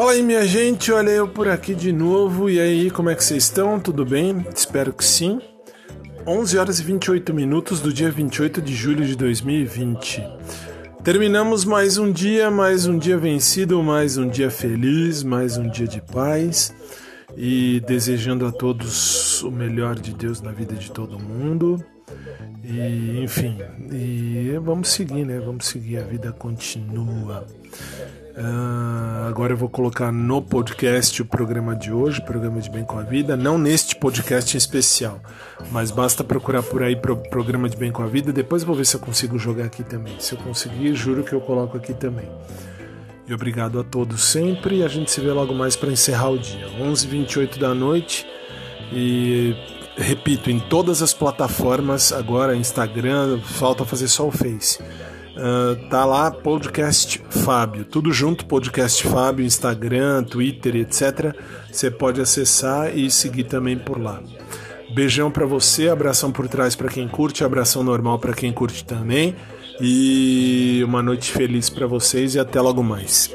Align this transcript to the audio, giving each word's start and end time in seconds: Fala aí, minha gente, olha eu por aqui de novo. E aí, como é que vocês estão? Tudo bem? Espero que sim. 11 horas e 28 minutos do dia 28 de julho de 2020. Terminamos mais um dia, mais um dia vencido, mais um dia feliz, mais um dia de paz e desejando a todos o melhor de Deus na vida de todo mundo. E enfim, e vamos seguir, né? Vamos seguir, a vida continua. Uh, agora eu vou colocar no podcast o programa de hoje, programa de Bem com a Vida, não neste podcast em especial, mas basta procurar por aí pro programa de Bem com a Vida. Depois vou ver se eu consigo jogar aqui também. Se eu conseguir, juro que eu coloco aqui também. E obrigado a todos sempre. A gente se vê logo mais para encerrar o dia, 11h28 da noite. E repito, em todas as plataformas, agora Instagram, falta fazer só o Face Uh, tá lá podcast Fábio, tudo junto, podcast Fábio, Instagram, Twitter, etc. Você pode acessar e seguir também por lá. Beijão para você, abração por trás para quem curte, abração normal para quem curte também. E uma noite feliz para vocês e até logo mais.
Fala 0.00 0.12
aí, 0.12 0.22
minha 0.22 0.46
gente, 0.46 0.90
olha 0.90 1.10
eu 1.10 1.28
por 1.28 1.46
aqui 1.46 1.74
de 1.74 1.92
novo. 1.92 2.48
E 2.48 2.58
aí, 2.58 2.90
como 2.90 3.10
é 3.10 3.14
que 3.14 3.22
vocês 3.22 3.44
estão? 3.44 3.78
Tudo 3.78 4.02
bem? 4.02 4.46
Espero 4.56 4.94
que 4.94 5.04
sim. 5.04 5.38
11 6.26 6.56
horas 6.56 6.80
e 6.80 6.84
28 6.84 7.34
minutos 7.34 7.82
do 7.82 7.92
dia 7.92 8.10
28 8.10 8.62
de 8.62 8.74
julho 8.74 9.04
de 9.04 9.14
2020. 9.14 10.26
Terminamos 11.04 11.66
mais 11.66 11.98
um 11.98 12.10
dia, 12.10 12.50
mais 12.50 12.86
um 12.86 12.96
dia 12.96 13.18
vencido, 13.18 13.82
mais 13.82 14.16
um 14.16 14.26
dia 14.26 14.50
feliz, 14.50 15.22
mais 15.22 15.58
um 15.58 15.68
dia 15.68 15.86
de 15.86 16.00
paz 16.00 16.74
e 17.36 17.82
desejando 17.86 18.46
a 18.46 18.52
todos 18.52 19.42
o 19.42 19.50
melhor 19.50 19.96
de 19.96 20.14
Deus 20.14 20.40
na 20.40 20.50
vida 20.50 20.76
de 20.76 20.90
todo 20.90 21.18
mundo. 21.18 21.76
E 22.64 23.20
enfim, 23.22 23.58
e 23.92 24.58
vamos 24.62 24.88
seguir, 24.88 25.26
né? 25.26 25.38
Vamos 25.38 25.66
seguir, 25.66 25.98
a 25.98 26.04
vida 26.04 26.32
continua. 26.32 27.46
Uh, 28.36 29.26
agora 29.28 29.52
eu 29.52 29.56
vou 29.56 29.68
colocar 29.68 30.12
no 30.12 30.40
podcast 30.40 31.20
o 31.20 31.24
programa 31.24 31.74
de 31.74 31.92
hoje, 31.92 32.20
programa 32.20 32.60
de 32.60 32.70
Bem 32.70 32.84
com 32.84 32.98
a 32.98 33.02
Vida, 33.02 33.36
não 33.36 33.58
neste 33.58 33.96
podcast 33.96 34.56
em 34.56 34.58
especial, 34.58 35.20
mas 35.72 35.90
basta 35.90 36.22
procurar 36.22 36.62
por 36.62 36.82
aí 36.82 36.94
pro 36.94 37.16
programa 37.16 37.68
de 37.68 37.76
Bem 37.76 37.90
com 37.90 38.02
a 38.02 38.06
Vida. 38.06 38.32
Depois 38.32 38.62
vou 38.62 38.76
ver 38.76 38.86
se 38.86 38.94
eu 38.94 39.00
consigo 39.00 39.36
jogar 39.36 39.64
aqui 39.64 39.82
também. 39.82 40.14
Se 40.20 40.34
eu 40.34 40.38
conseguir, 40.38 40.94
juro 40.94 41.24
que 41.24 41.32
eu 41.32 41.40
coloco 41.40 41.76
aqui 41.76 41.92
também. 41.92 42.28
E 43.26 43.34
obrigado 43.34 43.80
a 43.80 43.84
todos 43.84 44.22
sempre. 44.22 44.84
A 44.84 44.88
gente 44.88 45.10
se 45.10 45.20
vê 45.20 45.32
logo 45.32 45.54
mais 45.54 45.74
para 45.74 45.90
encerrar 45.90 46.30
o 46.30 46.38
dia, 46.38 46.66
11h28 46.80 47.58
da 47.58 47.74
noite. 47.74 48.26
E 48.92 49.56
repito, 49.96 50.50
em 50.50 50.60
todas 50.60 51.02
as 51.02 51.12
plataformas, 51.12 52.12
agora 52.12 52.54
Instagram, 52.54 53.40
falta 53.40 53.84
fazer 53.84 54.08
só 54.08 54.26
o 54.26 54.30
Face 54.30 54.78
Uh, 55.36 55.88
tá 55.88 56.04
lá 56.04 56.30
podcast 56.30 57.22
Fábio, 57.30 57.84
tudo 57.84 58.12
junto, 58.12 58.44
podcast 58.44 59.06
Fábio, 59.06 59.44
Instagram, 59.46 60.24
Twitter, 60.24 60.76
etc. 60.76 61.34
Você 61.70 61.90
pode 61.90 62.20
acessar 62.20 62.96
e 62.96 63.10
seguir 63.10 63.44
também 63.44 63.78
por 63.78 64.00
lá. 64.00 64.20
Beijão 64.92 65.30
para 65.30 65.46
você, 65.46 65.88
abração 65.88 66.32
por 66.32 66.48
trás 66.48 66.74
para 66.74 66.88
quem 66.88 67.06
curte, 67.06 67.44
abração 67.44 67.82
normal 67.82 68.18
para 68.18 68.34
quem 68.34 68.52
curte 68.52 68.84
também. 68.84 69.36
E 69.80 70.82
uma 70.84 71.02
noite 71.02 71.32
feliz 71.32 71.70
para 71.70 71.86
vocês 71.86 72.34
e 72.34 72.38
até 72.38 72.60
logo 72.60 72.82
mais. 72.82 73.34